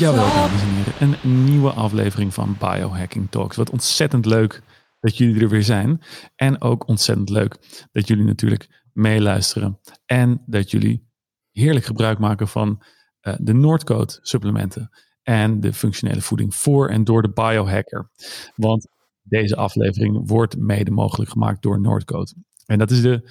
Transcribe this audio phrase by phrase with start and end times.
[0.00, 1.18] Jawel, dames en heren.
[1.22, 3.56] Een nieuwe aflevering van Biohacking Talks.
[3.56, 4.62] Wat ontzettend leuk
[5.00, 6.00] dat jullie er weer zijn.
[6.36, 7.56] En ook ontzettend leuk
[7.92, 9.80] dat jullie natuurlijk meeluisteren.
[10.06, 11.08] En dat jullie
[11.50, 12.82] heerlijk gebruik maken van
[13.22, 14.90] uh, de Noordcode supplementen.
[15.22, 18.10] En de functionele voeding voor en door de biohacker.
[18.54, 18.88] Want
[19.22, 22.34] deze aflevering wordt mede mogelijk gemaakt door Noordcode.
[22.66, 23.30] En dat is de,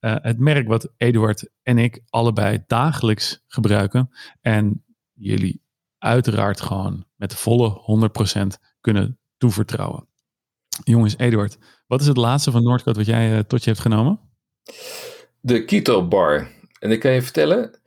[0.00, 4.10] uh, het merk wat Eduard en ik allebei dagelijks gebruiken.
[4.40, 5.68] En jullie
[6.00, 7.80] uiteraard gewoon met volle
[8.38, 8.46] 100%
[8.80, 10.08] kunnen toevertrouwen.
[10.84, 14.20] Jongens, Eduard, wat is het laatste van Noordcoat wat jij uh, tot je hebt genomen?
[15.40, 16.48] De Keto Bar.
[16.78, 17.80] En ik kan je vertellen,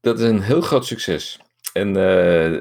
[0.00, 1.40] dat is een heel groot succes.
[1.72, 2.60] En uh, uh,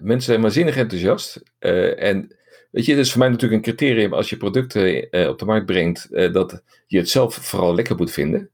[0.00, 1.42] mensen zijn waanzinnig enthousiast.
[1.58, 2.36] en
[2.70, 5.66] weet je, het is voor mij natuurlijk een criterium als je producten op de markt
[5.66, 8.50] brengt, dat je het zelf vooral lekker moet vinden.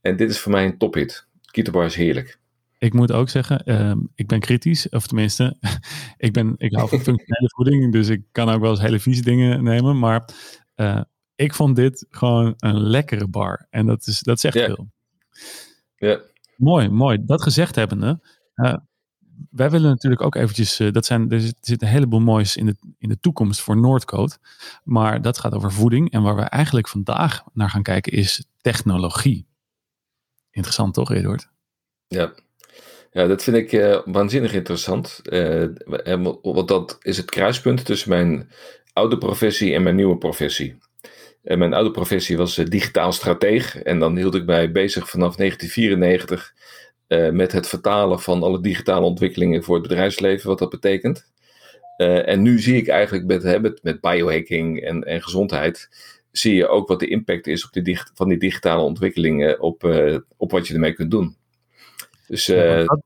[0.00, 1.26] En dit is voor mij een tophit.
[1.50, 2.38] Keto Bar is heerlijk.
[2.84, 5.56] Ik moet ook zeggen, uh, ik ben kritisch, of tenminste,
[6.16, 9.22] ik, ben, ik hou van functionele voeding, dus ik kan ook wel eens hele vieze
[9.22, 9.98] dingen nemen.
[9.98, 10.28] Maar
[10.76, 11.00] uh,
[11.34, 13.66] ik vond dit gewoon een lekkere bar.
[13.70, 14.90] En dat, is, dat zegt veel.
[15.96, 16.20] Ja.
[16.56, 17.24] Mooi, mooi.
[17.24, 18.20] Dat gezegd hebbende,
[18.54, 18.76] uh,
[19.50, 22.66] wij willen natuurlijk ook eventjes, dat zijn, er zit, er zit een heleboel moois in
[22.66, 24.38] de, in de toekomst voor Noordcoat.
[24.82, 26.10] Maar dat gaat over voeding.
[26.10, 29.46] En waar we eigenlijk vandaag naar gaan kijken is technologie.
[30.50, 31.52] Interessant toch, Eduard?
[32.06, 32.32] Ja,
[33.14, 35.20] ja, dat vind ik uh, waanzinnig interessant.
[35.24, 35.66] Uh,
[36.42, 38.50] want dat is het kruispunt tussen mijn
[38.92, 40.76] oude professie en mijn nieuwe professie.
[41.42, 43.82] En mijn oude professie was uh, digitaal strateeg.
[43.82, 46.52] En dan hield ik mij bezig vanaf 1994
[47.32, 51.32] met het vertalen van alle digitale ontwikkelingen voor het bedrijfsleven, wat dat betekent.
[51.96, 55.88] en nu zie ik eigenlijk met, met, met biohacking en, en gezondheid,
[56.30, 59.84] zie je ook wat de impact is op die van die digitale ontwikkelingen op,
[60.36, 61.36] op wat je ermee kunt doen.
[62.26, 63.02] Dus uh, dat,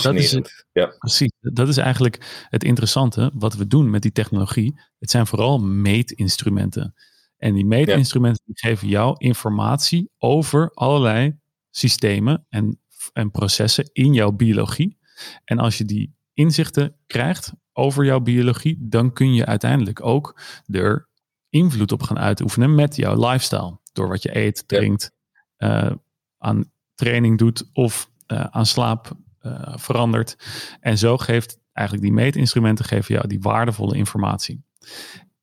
[0.00, 0.32] fascinerend.
[0.32, 0.86] Dat is, ja.
[0.98, 4.80] Precies, dat is eigenlijk het interessante wat we doen met die technologie.
[4.98, 6.94] Het zijn vooral meetinstrumenten.
[7.36, 8.68] En die meetinstrumenten ja.
[8.68, 11.38] geven jou informatie over allerlei
[11.70, 12.80] systemen en,
[13.12, 14.98] en processen in jouw biologie.
[15.44, 21.08] En als je die inzichten krijgt over jouw biologie, dan kun je uiteindelijk ook er
[21.48, 23.80] invloed op gaan uitoefenen met jouw lifestyle.
[23.92, 25.12] Door wat je eet, drinkt,
[25.56, 25.90] ja.
[25.90, 25.96] uh,
[26.38, 30.36] aan training doet of uh, aan slaap uh, verandert.
[30.80, 34.64] En zo geeft eigenlijk die meetinstrumenten geven jou die waardevolle informatie.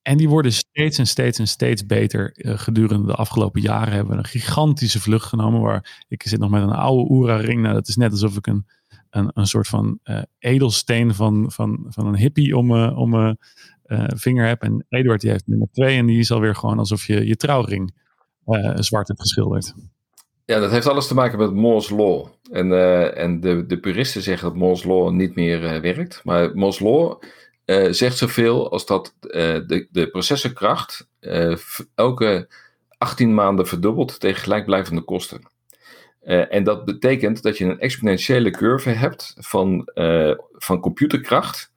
[0.02, 2.32] En die worden steeds en steeds en steeds beter.
[2.34, 5.60] Uh, gedurende de afgelopen jaren hebben we een gigantische vlucht genomen.
[5.60, 7.62] Waar ik zit nog met een oude Oura-ring.
[7.62, 8.66] Nou, dat is net alsof ik een,
[9.10, 13.32] een, een soort van uh, edelsteen van, van, van een hippie om mijn om uh,
[14.06, 14.62] vinger heb.
[14.62, 15.98] En Eduard die heeft nummer twee.
[15.98, 17.98] En die is alweer gewoon alsof je je trouwring
[18.74, 19.74] zwart hebt geschilderd.
[20.50, 22.26] Ja, dat heeft alles te maken met Moore's Law.
[22.52, 26.20] En, uh, en de, de puristen zeggen dat Moore's Law niet meer uh, werkt.
[26.24, 27.22] Maar Moore's Law
[27.66, 31.08] uh, zegt zoveel als dat de, de processorkracht
[31.94, 32.48] elke
[32.98, 35.50] 18 maanden verdubbelt tegen gelijkblijvende kosten.
[36.22, 39.90] en dat betekent dat je een exponentiële curve hebt van,
[40.52, 41.72] van computerkracht,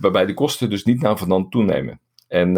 [0.00, 2.00] waarbij de kosten dus niet naar van dan toenemen.
[2.28, 2.52] En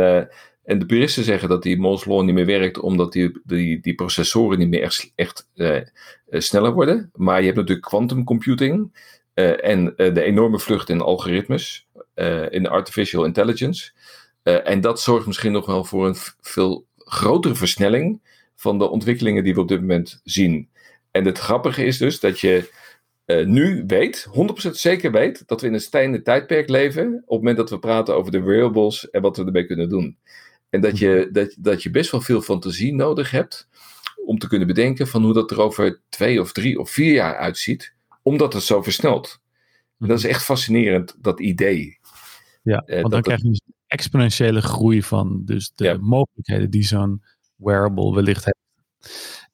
[0.65, 3.95] en de puristen zeggen dat die Moore's Law niet meer werkt omdat die, die, die
[3.95, 5.81] processoren niet meer echt, echt uh,
[6.29, 7.11] sneller worden.
[7.15, 9.03] Maar je hebt natuurlijk quantum computing
[9.35, 11.89] uh, en de enorme vlucht in algoritmes,
[12.51, 13.93] in artificial intelligence.
[14.43, 18.21] en dat zorgt misschien nog wel voor een veel grotere versnelling
[18.55, 20.69] van de ontwikkelingen die we op dit moment zien.
[21.11, 22.73] En het grappige is dus dat je
[23.27, 24.29] nu weet,
[24.69, 27.07] 100% zeker weet, dat we in een stijgende tijdperk leven.
[27.07, 30.17] op het moment dat we praten over de wearables en wat we ermee kunnen doen.
[30.75, 33.69] En dat je, dat, dat je best wel veel fantasie nodig hebt
[34.27, 37.37] om te kunnen bedenken van hoe dat er over twee of drie of vier jaar
[37.37, 39.41] uitziet, omdat het zo versnelt.
[39.99, 41.99] En dat is echt fascinerend, dat idee.
[42.63, 45.97] Ja, want dan dat, krijg je dus exponentiële groei van dus de ja.
[46.01, 47.23] mogelijkheden die zo'n
[47.57, 48.59] wearable wellicht heeft.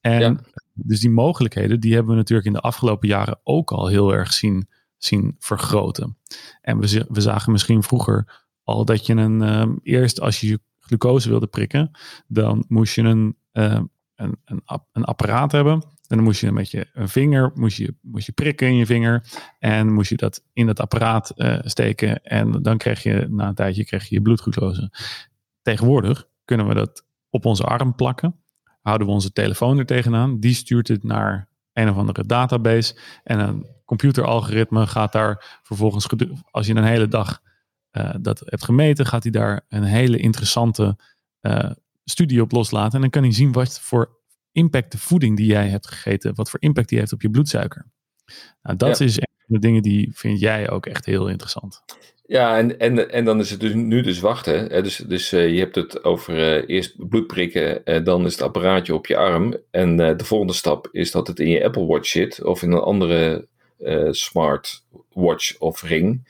[0.01, 0.41] En ja.
[0.73, 4.33] dus die mogelijkheden, die hebben we natuurlijk in de afgelopen jaren ook al heel erg
[4.33, 6.17] zien, zien vergroten.
[6.61, 10.61] En we, we zagen misschien vroeger al dat je een, um, eerst als je je
[10.91, 11.91] glucose wilde prikken,
[12.27, 13.81] dan moest je een, uh,
[14.15, 15.73] een, een, een, apparaat hebben.
[15.83, 18.87] En dan moest je met je een vinger moest je, moest je prikken in je
[18.87, 19.25] vinger.
[19.59, 22.23] En moest je dat in het apparaat uh, steken.
[22.23, 24.91] En dan kreeg je na een tijdje kreeg je, je bloedglucose.
[25.63, 28.35] Tegenwoordig kunnen we dat op onze arm plakken.
[28.83, 30.41] Houden we onze telefoon er tegenaan.
[30.41, 32.99] Die stuurt het naar een of andere database.
[33.25, 36.07] En een computeralgoritme gaat daar vervolgens,
[36.51, 37.43] als je een hele dag
[37.93, 40.97] uh, dat hebt gemeten, gaat hij daar een hele interessante
[41.41, 41.71] uh,
[42.05, 42.95] studie op loslaten.
[42.95, 44.19] En dan kan hij zien wat voor
[44.53, 47.87] impact de voeding die jij hebt gegeten, wat voor impact die heeft op je bloedsuiker.
[48.63, 49.05] Nou, dat ja.
[49.05, 51.83] is de dingen die vind jij ook echt heel interessant.
[52.27, 54.67] Ja, en, en, en dan is het dus nu dus wachten.
[54.67, 54.83] Hè?
[54.83, 58.43] Dus, dus uh, je hebt het over uh, eerst bloed prikken, uh, dan is het
[58.43, 59.57] apparaatje op je arm.
[59.71, 62.81] En de volgende stap is dat het in je Apple Watch zit of in een
[62.81, 63.49] andere
[64.11, 66.29] smart watch of ring.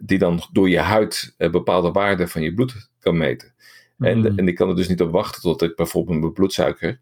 [0.00, 3.54] Die dan door je huid bepaalde waarden van je bloed kan meten.
[3.96, 4.06] Mm.
[4.06, 7.00] En, en ik kan er dus niet op wachten tot ik bijvoorbeeld mijn bloedsuiker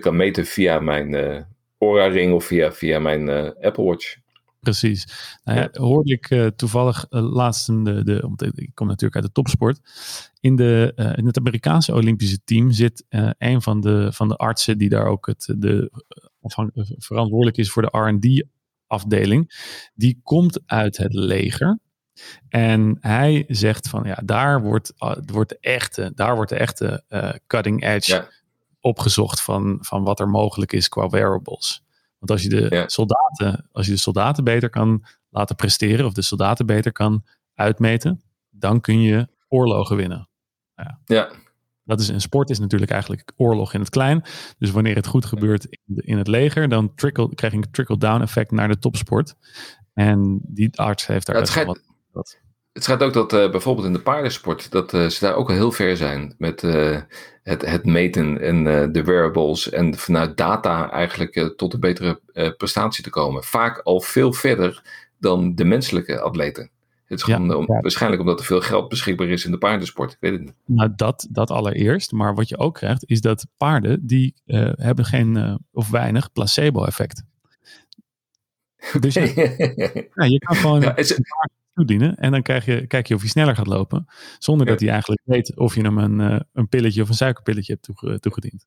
[0.00, 1.14] kan meten via mijn
[1.78, 4.16] Aura ring of via, via mijn Apple Watch.
[4.66, 5.06] Precies.
[5.44, 9.24] Nou ja, hoorde ik uh, toevallig uh, laatst, in de, de, ik kom natuurlijk uit
[9.24, 9.80] de topsport.
[10.40, 13.04] In, de, uh, in het Amerikaanse Olympische team zit
[13.38, 15.90] een van de, van de artsen die daar ook het, de,
[16.98, 19.50] verantwoordelijk is voor de RD-afdeling.
[19.94, 21.78] Die komt uit het leger.
[22.48, 24.92] En hij zegt van ja, daar wordt,
[25.24, 27.04] wordt de echte, daar wordt de echte
[27.46, 28.28] cutting edge
[28.80, 31.84] opgezocht van, van wat er mogelijk is qua wearables.
[32.18, 36.22] Want als je de soldaten, als je de soldaten beter kan laten presteren of de
[36.22, 37.24] soldaten beter kan
[37.54, 40.28] uitmeten, dan kun je oorlogen winnen.
[40.74, 41.00] Nou ja.
[41.04, 41.30] ja.
[41.84, 44.22] Dat is een sport is natuurlijk eigenlijk oorlog in het klein.
[44.58, 48.22] Dus wanneer het goed gebeurt in, in het leger, dan trickle, krijg je een trickle-down
[48.22, 49.34] effect naar de topsport.
[49.92, 51.36] En die arts heeft daar.
[51.36, 51.80] Ja, het, wat,
[52.76, 55.54] het schijnt ook dat uh, bijvoorbeeld in de paardensport, dat uh, ze daar ook al
[55.54, 57.00] heel ver zijn met uh,
[57.42, 62.20] het, het meten en de wearables en vanuit data eigenlijk tot een betere
[62.56, 63.44] prestatie te komen.
[63.44, 64.82] Vaak al veel verder
[65.18, 66.70] dan de menselijke atleten.
[67.04, 70.12] Het is gewoon om, waarschijnlijk omdat er veel geld beschikbaar is in de paardensport.
[70.12, 70.54] Ik weet het niet.
[70.64, 72.12] Nou, dat, dat allereerst.
[72.12, 74.34] Maar wat je ook krijgt, is dat paarden die
[74.74, 77.22] hebben geen of weinig placebo-effect.
[79.00, 79.14] Dus
[80.14, 80.94] ja, je kan gewoon ja,
[81.76, 82.16] toedienen.
[82.16, 84.06] En dan krijg je, kijk je of hij sneller gaat lopen.
[84.38, 87.72] Zonder dat hij eigenlijk weet of je hem een, uh, een pilletje of een suikerpilletje
[87.72, 88.66] hebt toege, toegediend.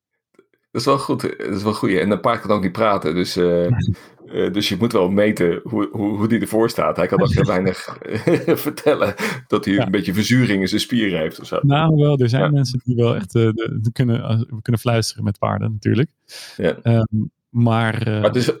[0.70, 1.20] Dat is wel goed.
[1.20, 1.90] Dat is wel goed.
[1.90, 3.14] En een paard kan ook niet praten.
[3.14, 6.96] Dus, uh, uh, dus je moet wel meten hoe, hoe, hoe die ervoor staat.
[6.96, 7.98] Hij kan ook heel weinig
[8.66, 9.14] vertellen
[9.46, 9.84] dat hij ja.
[9.84, 11.40] een beetje verzuring in zijn spieren heeft.
[11.40, 11.58] Of zo.
[11.62, 12.50] Nou, wel, er zijn ja.
[12.50, 16.10] mensen die wel echt de, de, kunnen, kunnen fluisteren met paarden, natuurlijk.
[16.56, 16.76] Ja.
[16.82, 18.52] Um, maar, maar het is,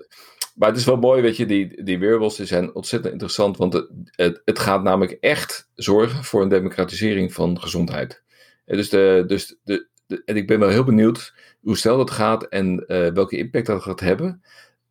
[0.60, 4.58] maar het is wel mooi, weet je, die, die zijn ontzettend interessant, want het, het,
[4.58, 8.22] gaat namelijk echt zorgen voor een democratisering van gezondheid.
[8.64, 12.10] En dus de, dus de, de, en ik ben wel heel benieuwd hoe snel dat
[12.10, 14.42] gaat en uh, welke impact dat gaat hebben.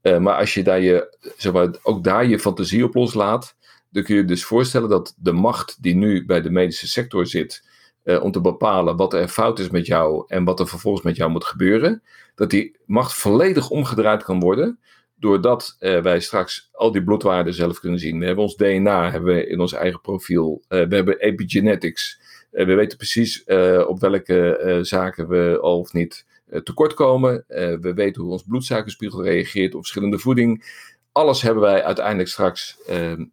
[0.02, 3.56] Uh, maar als je daar je, zeg ook daar je fantasie op loslaat,
[3.90, 7.28] dan kun je je dus voorstellen dat de macht die nu bij de medische sector
[7.28, 7.68] zit,
[8.04, 11.16] uh, om te bepalen wat er fout is met jou en wat er vervolgens met
[11.16, 12.04] jou moet gebeuren,
[12.36, 14.80] dat die macht volledig omgedraaid kan worden
[15.20, 18.20] doordat uh, wij straks al die bloedwaarden zelf kunnen zien.
[18.20, 20.62] We hebben ons DNA hebben we in ons eigen profiel.
[20.70, 22.20] Uh, we hebben epigenetics.
[22.52, 23.44] Uh, we weten precies
[23.88, 26.26] op welke zaken we al of niet
[26.64, 27.44] tekort komen.
[27.82, 30.64] we weten hoe ons bloedsuikerspiegel reageert op verschillende voeding.
[31.12, 33.26] Alles hebben wij uiteindelijk straks ehm,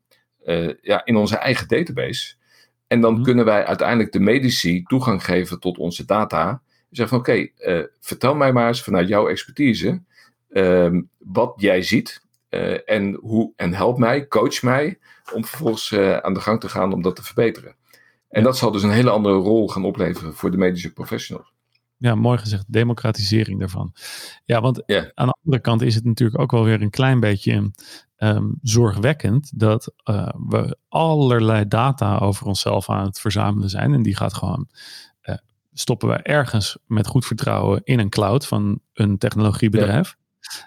[0.80, 2.34] ja, in onze eigen database.
[2.86, 6.62] En dan mm kunnen wij uiteindelijk de medici toegang geven tot onze data.
[6.90, 10.00] Zeggen van oké, okay, vertel mij maar eens vanuit jouw expertise
[10.48, 14.98] Ehm, wat jij ziet uh, en, hoe, en help mij, coach mij
[15.34, 17.74] om vervolgens uh, aan de gang te gaan om dat te verbeteren.
[18.28, 21.54] En dat zal dus een hele andere rol gaan opleveren voor de medische professionals.
[21.96, 23.94] Ja, mooi gezegd, democratisering daarvan.
[24.44, 27.70] Ja, want aan de andere kant is het natuurlijk ook wel weer een klein beetje
[28.18, 33.94] um, zorgwekkend dat uh, we allerlei data over onszelf aan het verzamelen zijn.
[33.94, 34.68] En die gaat gewoon,
[35.72, 40.16] stoppen we ergens met goed vertrouwen in een cloud van een technologiebedrijf.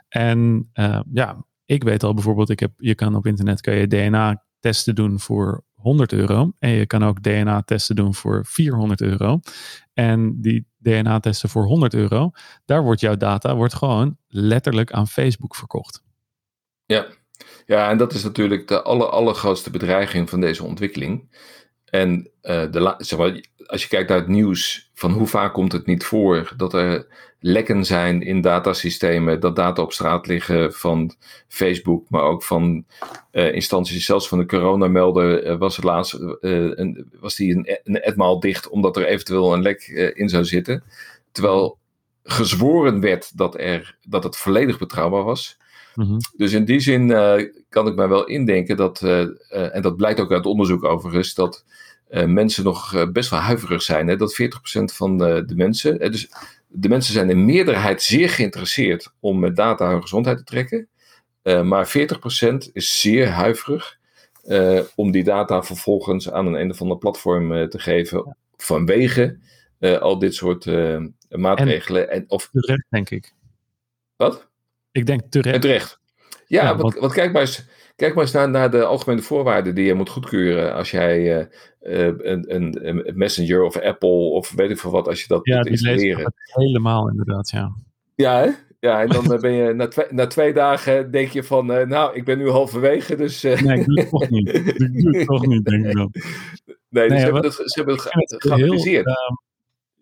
[0.07, 3.88] En uh, ja, ik weet al bijvoorbeeld, ik heb, je kan op internet kan je
[3.88, 6.51] DNA testen doen voor 100 euro.
[6.59, 9.39] En je kan ook DNA testen doen voor 400 euro.
[9.93, 12.31] En die DNA testen voor 100 euro,
[12.65, 16.03] daar wordt jouw data wordt gewoon letterlijk aan Facebook verkocht.
[16.86, 17.05] Ja,
[17.65, 21.38] ja en dat is natuurlijk de aller, allergrootste bedreiging van deze ontwikkeling.
[21.89, 25.72] En uh, de, zeg maar, als je kijkt naar het nieuws, van hoe vaak komt
[25.72, 27.08] het niet voor dat er
[27.39, 31.15] lekken zijn in datasystemen, dat data op straat liggen van
[31.48, 32.86] Facebook, maar ook van
[33.31, 36.17] uh, instanties, zelfs van de coronamelder uh, was het laatst,
[37.19, 40.84] was die een, een etmaal dicht omdat er eventueel een lek in zou zitten.
[41.31, 41.79] Terwijl
[42.24, 45.58] gezworen werd dat, er, dat het volledig betrouwbaar was.
[45.96, 46.17] Mm-hmm.
[46.38, 47.08] Dus in die zin
[47.69, 49.01] kan ik mij wel indenken dat,
[49.50, 51.65] en dat blijkt ook uit onderzoek overigens, dat
[52.25, 54.08] mensen nog best wel huiverig zijn.
[54.08, 54.15] Hè?
[54.15, 54.46] Dat 40%
[54.84, 56.29] van de, de mensen, dus
[56.67, 60.88] de mensen zijn in meerderheid zeer geïnteresseerd om met data hun gezondheid te trekken.
[61.67, 63.98] maar 40% is zeer huiverig
[64.96, 69.38] om die data vervolgens aan een een of ander platform te geven vanwege
[69.79, 70.65] al dit soort
[71.29, 72.10] maatregelen.
[72.10, 73.34] En, en, of, terecht, denk ik.
[74.15, 74.49] Wat?
[74.91, 75.55] Ik denk terecht.
[75.55, 76.00] En terecht.
[76.48, 79.75] Ja, ja want, want, kijk maar eens, kijk maar eens naar, naar de algemene voorwaarden
[79.75, 81.50] die je moet goedkeuren als jij
[81.81, 85.39] uh, een, een, een, Messenger of Apple of weet ik veel wat, als je dat
[85.43, 86.19] ja, moet installeren.
[86.19, 86.31] Ja,
[86.63, 87.75] helemaal inderdaad, ja.
[88.15, 88.50] Ja, hè?
[88.79, 92.15] Ja, en dan ben je na twee, na twee dagen denk je van, uh, nou,
[92.15, 93.43] ik ben nu halverwege, dus...
[93.43, 93.62] Uh...
[93.62, 94.48] Nee, ik doe het toch niet.
[94.53, 96.12] Ik doe het toch niet, denk ik dan.
[96.89, 99.08] Nee, dus nee, ze, hebben het, ze hebben het geanalyseerd.
[99.08, 99.13] Uh,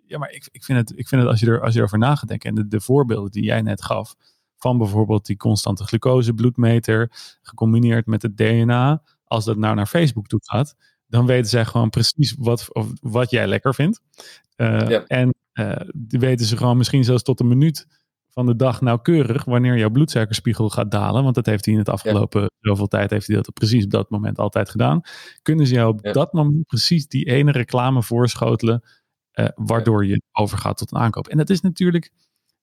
[0.06, 1.98] ja, maar ik, ik, vind het, ik vind het als je, er, als je erover
[1.98, 4.16] na gaat denken, en de, de voorbeelden die jij net gaf,
[4.58, 7.12] van bijvoorbeeld die constante glucose bloedmeter,
[7.42, 10.76] gecombineerd met het DNA, als dat nou naar Facebook toe gaat,
[11.08, 14.02] dan weten zij gewoon precies wat, of, wat jij lekker vindt.
[14.56, 15.06] Uh, ja.
[15.06, 15.76] En uh,
[16.08, 17.88] weten ze gewoon misschien zelfs tot een minuut
[18.30, 21.24] van de dag nauwkeurig wanneer jouw bloedsuikerspiegel gaat dalen.
[21.24, 24.10] Want dat heeft hij in het afgelopen zoveel tijd, heeft hij dat precies op dat
[24.10, 25.02] moment altijd gedaan.
[25.42, 28.84] Kunnen ze jou op dat moment precies die ene reclame voorschotelen,
[29.34, 31.28] uh, waardoor je overgaat tot een aankoop.
[31.28, 32.12] En dat is natuurlijk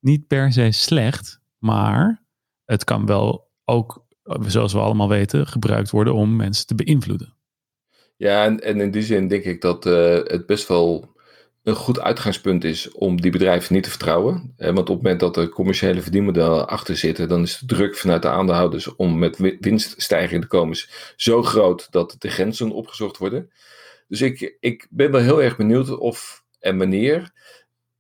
[0.01, 2.25] niet per se slecht, maar
[2.65, 4.07] het kan wel ook,
[4.47, 7.35] zoals we allemaal weten, gebruikt worden om mensen te beïnvloeden.
[8.17, 11.13] Ja, en, in die zin denk ik dat uh, het best wel
[11.63, 14.55] een goed uitgangspunt is om die bedrijven niet te vertrouwen.
[14.57, 18.23] Want op het moment dat er commerciële verdienmodellen achter zitten, dan is de druk vanuit
[18.23, 20.77] de aandeelhouders om met winststijging te komen
[21.17, 23.51] zo groot dat de grenzen opgezocht worden.
[24.09, 27.33] Dus ik, ik ben wel heel erg benieuwd of en wanneer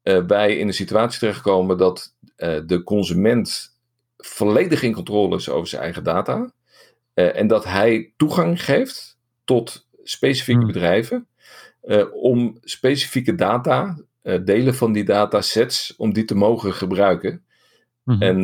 [0.02, 3.76] uh, wij in een situatie terechtkomen dat uh, de consument
[4.16, 6.52] volledig in controle is over zijn eigen data.
[7.14, 10.72] Uh, en dat hij toegang geeft tot specifieke hmm.
[10.72, 11.26] bedrijven
[11.82, 13.98] uh, om specifieke data,
[14.44, 17.44] delen van die datasets, om die te mogen gebruiken.
[18.04, 18.22] -hmm.
[18.22, 18.36] En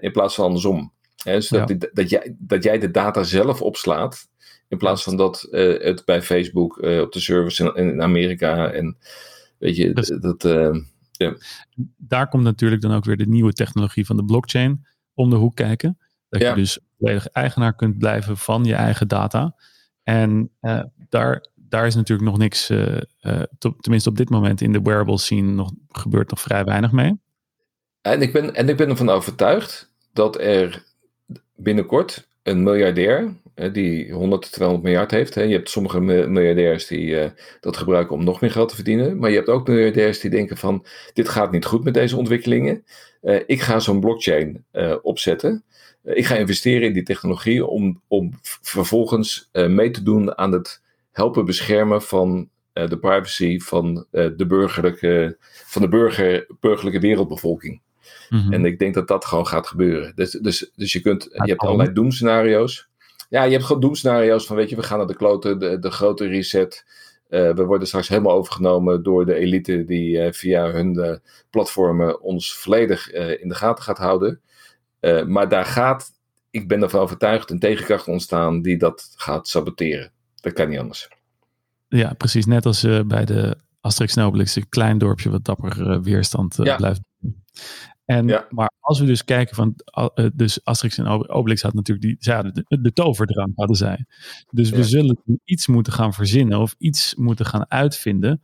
[0.00, 0.92] in plaats van andersom.
[1.24, 1.64] Hè, dus ja.
[1.64, 4.28] dat, dat, jij, dat jij de data zelf opslaat,
[4.68, 8.96] in plaats van dat het bij Facebook op de service in, in, Amerika en
[9.58, 10.44] weet je, dus, dat.
[11.22, 11.36] Ja.
[11.96, 15.54] Daar komt natuurlijk dan ook weer de nieuwe technologie van de blockchain om de hoek
[15.54, 15.98] kijken.
[16.28, 16.48] Dat ja.
[16.48, 19.54] je dus volledig eigenaar kunt blijven van je eigen data.
[20.02, 20.50] En
[21.08, 23.42] daar daar is natuurlijk nog niks, uh, uh,
[23.80, 27.20] tenminste op dit moment in de wearable scene, nog, gebeurt nog vrij weinig mee.
[28.00, 30.84] En ik, ben, en ik ben ervan overtuigd dat er
[31.56, 33.34] binnenkort een miljardair,
[33.72, 35.34] die 100, 200 miljard heeft.
[35.34, 37.24] Je hebt sommige miljardairs die uh,
[37.60, 39.18] dat gebruiken om nog meer geld te verdienen.
[39.18, 42.84] Maar je hebt ook miljardairs die denken van, dit gaat niet goed met deze ontwikkelingen.
[43.46, 44.64] ik ga zo'n blockchain
[45.02, 45.64] opzetten.
[46.04, 48.32] ik ga investeren in die technologie om, om
[48.62, 50.82] vervolgens mee te doen aan het
[51.12, 57.80] helpen beschermen van de privacy van, de, burgerlijke, van de burger, burgerlijke wereldbevolking.
[58.28, 58.52] Mm-hmm.
[58.52, 60.12] En ik denk dat dat gewoon gaat gebeuren.
[60.14, 62.88] Dus, dus, dus je, kunt, je hebt allerlei doemscenario's.
[63.28, 65.90] Ja, je hebt gewoon doemscenario's van, weet je, we gaan naar de kloten, de, de
[65.90, 66.84] grote reset.
[67.28, 73.10] Uh, we worden straks helemaal overgenomen door de elite die via hun platformen ons volledig
[73.12, 74.40] in de gaten gaat houden.
[75.26, 76.10] maar daar gaat,
[76.50, 80.12] ik ben ervan overtuigd, een tegenkracht ontstaan die dat gaat saboteren.
[80.40, 81.08] Dat kan niet anders.
[81.88, 82.46] Ja, precies.
[82.46, 86.76] Net als bij de Asterix en Obelix, een klein dorpje wat dapper weerstand ja.
[86.76, 87.00] blijft.
[88.04, 88.46] En, ja.
[88.50, 89.74] Maar als we dus kijken van,
[90.34, 94.06] dus Asterix en Obelix had natuurlijk die, zij hadden de, de toverdrang hadden zij.
[94.50, 98.42] Dus we zullen iets moeten gaan verzinnen of iets moeten gaan uitvinden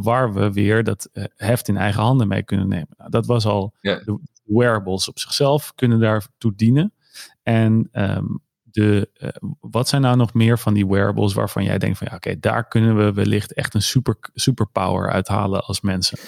[0.00, 2.94] waar we weer dat heft in eigen handen mee kunnen nemen.
[2.96, 6.92] Nou, dat was al, de wearables op zichzelf kunnen daartoe dienen.
[7.42, 9.28] En um, de, uh,
[9.60, 12.68] wat zijn nou nog meer van die wearables waarvan jij denkt van ja, oké, daar
[12.68, 16.18] kunnen we wellicht echt een super, superpower uithalen als mensen?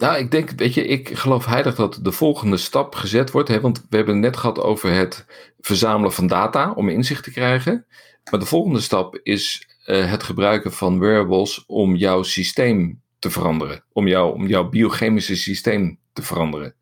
[0.00, 3.48] Nou, ik denk, weet je, ik geloof heilig dat de volgende stap gezet wordt.
[3.48, 5.26] Hè, want we hebben het net gehad over het
[5.58, 7.86] verzamelen van data om inzicht te krijgen.
[8.30, 13.84] Maar de volgende stap is uh, het gebruiken van wearables om jouw systeem te veranderen.
[13.92, 16.74] Om, jou, om jouw biochemische systeem te veranderen.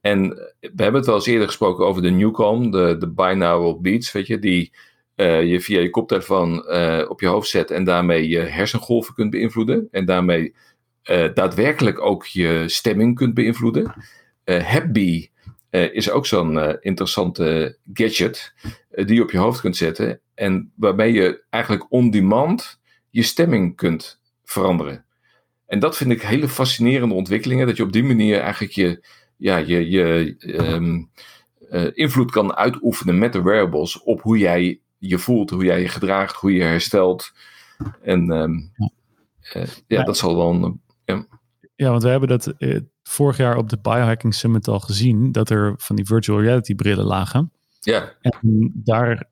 [0.00, 0.28] En
[0.60, 4.26] we hebben het wel eens eerder gesproken over de Newcom, de, de binaural beats, weet
[4.26, 4.72] je, die
[5.16, 9.30] uh, je via je koptelefoon uh, op je hoofd zet en daarmee je hersengolven kunt
[9.30, 9.88] beïnvloeden.
[9.90, 10.54] En daarmee
[11.34, 13.94] daadwerkelijk ook je stemming kunt beïnvloeden.
[14.44, 15.28] Happy
[15.70, 18.54] is ook zo'n interessante gadget
[18.90, 22.80] die je op je hoofd kunt zetten en waarmee je eigenlijk on demand
[23.10, 25.04] je stemming kunt veranderen.
[25.66, 29.04] En dat vind ik hele fascinerende ontwikkelingen, dat je op die manier eigenlijk je
[29.36, 31.10] ja, je, je um,
[31.70, 35.88] uh, invloed kan uitoefenen met de wearables op hoe jij je voelt, hoe jij je
[35.88, 37.32] gedraagt, hoe je herstelt.
[38.02, 38.92] En um, uh,
[39.52, 40.80] ja, ja, dat zal wel een.
[41.10, 41.26] Ja.
[41.74, 45.50] ja, want we hebben dat uh, vorig jaar op de Biohacking Summit al gezien, dat
[45.50, 47.52] er van die virtual reality brillen lagen.
[47.80, 48.16] Ja.
[48.20, 49.30] En daar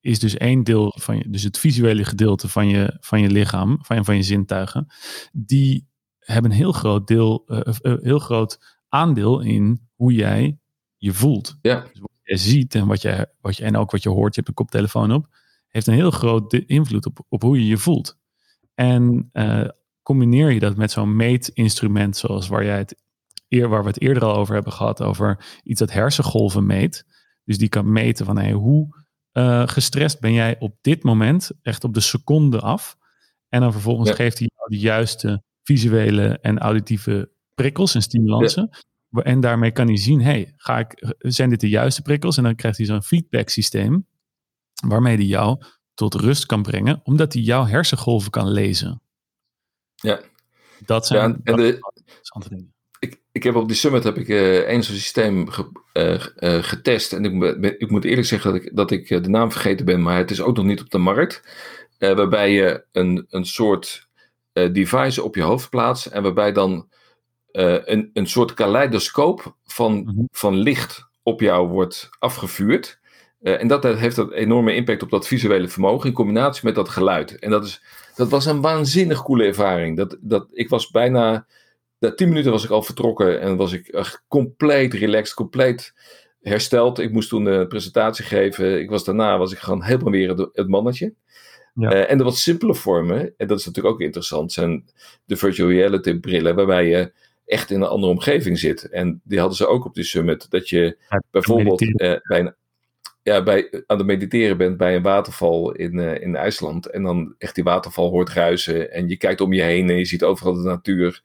[0.00, 3.78] is dus één deel van je, dus het visuele gedeelte van je, van je lichaam,
[3.80, 4.86] van je, van je zintuigen,
[5.32, 5.86] die
[6.18, 7.44] hebben een heel groot deel,
[7.80, 10.58] heel groot aandeel in hoe jij
[10.96, 11.58] je voelt.
[11.62, 11.80] Ja.
[11.92, 14.48] Dus je ziet en wat je, wat je, en ook wat je hoort, je hebt
[14.48, 15.26] een koptelefoon op,
[15.68, 18.18] heeft een heel groot invloed op, op hoe je je voelt.
[18.74, 19.68] En uh,
[20.08, 23.02] combineer je dat met zo'n meetinstrument zoals waar, jij het,
[23.48, 27.04] eer, waar we het eerder al over hebben gehad, over iets dat hersengolven meet.
[27.44, 31.84] Dus die kan meten van hey, hoe uh, gestrest ben jij op dit moment, echt
[31.84, 32.96] op de seconde af.
[33.48, 38.70] En dan vervolgens geeft hij jou de juiste visuele en auditieve prikkels en stimulansen.
[39.10, 42.36] En daarmee kan hij zien, hey, ga ik, zijn dit de juiste prikkels?
[42.36, 44.06] En dan krijgt hij zo'n feedback systeem
[44.86, 45.62] waarmee hij jou
[45.94, 49.02] tot rust kan brengen, omdat hij jouw hersengolven kan lezen.
[50.00, 50.20] Ja.
[50.86, 52.72] Dat zijn ja, en de, interessante dingen.
[52.98, 56.62] Ik, ik heb op die summit heb ik uh, een zo'n systeem ge, uh, uh,
[56.62, 57.12] getest.
[57.12, 60.16] En ik, ik, moet eerlijk zeggen dat ik, dat ik de naam vergeten ben, maar
[60.16, 61.42] het is ook nog niet op de markt.
[61.98, 64.08] waarbij je een, een soort
[64.52, 66.88] device op je hoofd plaatst en waarbij dan
[67.52, 70.28] een, een soort kaleidoscoop van, mm -hmm.
[70.30, 72.97] van licht op jou wordt afgevuurd.
[73.40, 76.88] Uh, en dat heeft een enorme impact op dat visuele vermogen in combinatie met dat
[76.88, 77.38] geluid.
[77.38, 77.82] En dat, is,
[78.14, 79.96] dat was een waanzinnig coole ervaring.
[79.96, 81.46] Dat, dat, ik was bijna,
[81.98, 85.94] na tien minuten was ik al vertrokken en was ik echt compleet relaxed, compleet
[86.40, 86.98] hersteld.
[86.98, 88.80] Ik moest toen een presentatie geven.
[88.80, 91.14] Ik was daarna was ik gewoon helemaal weer het, het mannetje.
[91.74, 91.94] Ja.
[91.94, 94.84] Uh, en de wat simpele vormen, en dat is natuurlijk ook interessant, zijn
[95.24, 97.12] de virtual reality brillen, waarbij je
[97.44, 98.88] echt in een andere omgeving zit.
[98.88, 100.50] En die hadden ze ook op die summit.
[100.50, 102.54] Dat je ja, bijvoorbeeld uh, bij een
[103.28, 106.86] ja, bij, aan het mediteren bent bij een waterval in, uh, in IJsland.
[106.86, 108.92] En dan echt die waterval hoort ruisen.
[108.92, 111.22] En je kijkt om je heen en je ziet overal de natuur.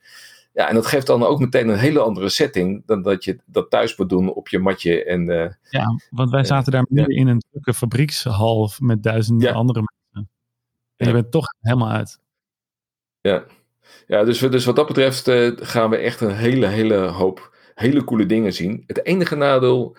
[0.52, 3.70] Ja, en dat geeft dan ook meteen een hele andere setting dan dat je dat
[3.70, 5.04] thuis moet doen op je matje.
[5.04, 9.54] En, uh, ja, want wij zaten daar midden in een drukke fabriekshal met duizenden ja.
[9.54, 10.30] andere mensen.
[10.96, 12.20] En je bent toch helemaal uit.
[13.20, 13.44] Ja,
[14.06, 18.04] ja dus, dus wat dat betreft uh, gaan we echt een hele, hele hoop hele
[18.04, 18.84] coole dingen zien.
[18.86, 19.96] Het enige nadeel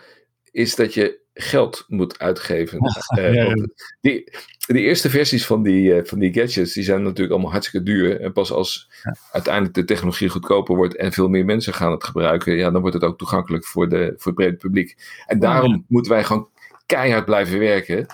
[0.52, 2.80] is dat je geld moet uitgeven.
[3.18, 3.54] Uh, ja, ja.
[4.02, 4.32] Die,
[4.68, 8.22] die eerste versies van die, uh, van die gadgets die zijn natuurlijk allemaal hartstikke duur.
[8.22, 8.90] En pas als
[9.32, 12.96] uiteindelijk de technologie goedkoper wordt en veel meer mensen gaan het gebruiken, ja, dan wordt
[12.96, 14.98] het ook toegankelijk voor, de, voor het brede publiek.
[15.26, 16.50] En daarom moeten wij gewoon
[16.86, 18.06] keihard blijven werken.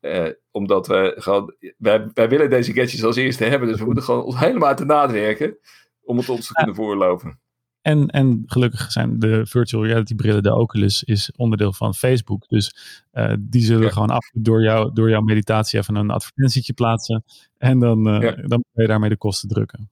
[0.00, 4.04] Uh, omdat we gewoon, wij, wij willen deze gadgets als eerste hebben, dus we moeten
[4.04, 5.58] gewoon ons helemaal te nadenken
[6.02, 7.40] om het ons te kunnen voorlopen.
[7.82, 12.48] En, en gelukkig zijn de virtual reality brillen, de Oculus, is onderdeel van Facebook.
[12.48, 12.74] Dus
[13.12, 13.90] uh, die zullen ja.
[13.90, 17.24] gewoon af door, jou, door jouw meditatie even een advertentietje plaatsen.
[17.58, 18.32] En dan, uh, ja.
[18.32, 19.90] dan kun je daarmee de kosten drukken.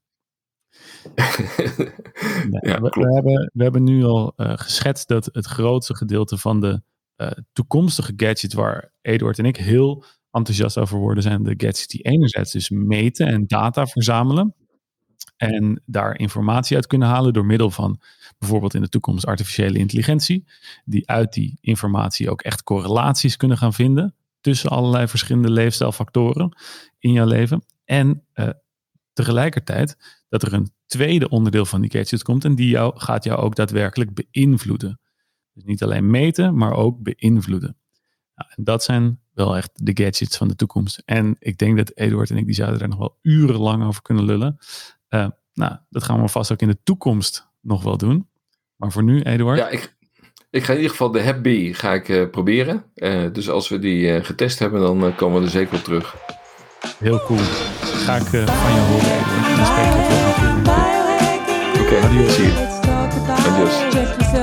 [2.50, 6.38] nee, ja, we, we, hebben, we hebben nu al uh, geschetst dat het grootste gedeelte
[6.38, 6.82] van de
[7.52, 12.52] toekomstige gadgets waar Eduard en ik heel enthousiast over worden, zijn de gadgets die enerzijds
[12.52, 14.54] dus meten en data verzamelen.
[15.38, 18.00] En daar informatie uit kunnen halen door middel van
[18.38, 20.44] bijvoorbeeld in de toekomst artificiële intelligentie.
[20.84, 26.56] Die uit die informatie ook echt correlaties kunnen gaan vinden tussen allerlei verschillende leefstijlfactoren
[26.98, 27.64] in jouw leven.
[27.84, 28.48] En uh,
[29.12, 29.96] tegelijkertijd
[30.28, 33.54] dat er een tweede onderdeel van die gadget komt en die jou, gaat jou ook
[33.54, 35.00] daadwerkelijk beïnvloeden.
[35.52, 37.76] Dus niet alleen meten, maar ook beïnvloeden.
[38.34, 41.02] Nou, en dat zijn wel echt de gadgets van de toekomst.
[41.04, 44.24] En ik denk dat Eduard en ik die zouden daar nog wel urenlang over kunnen
[44.24, 44.58] lullen.
[45.10, 48.28] Uh, nou, dat gaan we vast ook in de toekomst nog wel doen.
[48.76, 49.58] Maar voor nu, Eduard.
[49.58, 49.96] Ja, ik,
[50.50, 52.84] ik ga in ieder geval de Happy ga ik uh, proberen.
[52.94, 56.16] Uh, dus als we die getest hebben, dan komen we er zeker op terug.
[56.98, 57.38] Heel cool.
[57.38, 58.40] Ga ik van
[58.74, 59.48] je horen, Eduard.
[59.50, 60.76] En dan volgende keer.
[61.80, 62.02] Oké, okay.
[63.46, 64.37] Adios.